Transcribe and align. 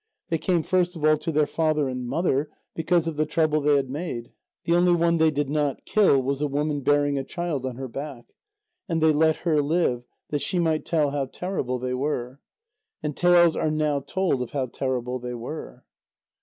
They 0.29 0.39
came 0.39 0.63
first 0.63 0.95
of 0.95 1.05
all 1.05 1.15
to 1.17 1.31
their 1.31 1.45
father 1.45 1.87
and 1.87 2.07
mother, 2.07 2.49
because 2.73 3.07
of 3.07 3.17
the 3.17 3.25
trouble 3.27 3.61
they 3.61 3.75
had 3.75 3.87
made. 3.91 4.31
The 4.65 4.73
only 4.73 4.95
one 4.95 5.19
they 5.19 5.29
did 5.29 5.47
not 5.47 5.85
kill 5.85 6.19
was 6.23 6.41
a 6.41 6.47
woman 6.47 6.81
bearing 6.81 7.19
a 7.19 7.23
child 7.23 7.67
on 7.67 7.75
her 7.75 7.87
back. 7.87 8.25
And 8.89 8.99
they 8.99 9.13
let 9.13 9.35
her 9.45 9.61
live, 9.61 10.01
that 10.31 10.41
she 10.41 10.57
might 10.57 10.87
tell 10.87 11.11
how 11.11 11.27
terrible 11.27 11.77
they 11.77 11.93
were. 11.93 12.39
And 13.03 13.15
tales 13.15 13.55
are 13.55 13.69
now 13.69 13.99
told 13.99 14.41
of 14.41 14.53
how 14.53 14.65
terrible 14.65 15.19
they 15.19 15.35
were. 15.35 15.83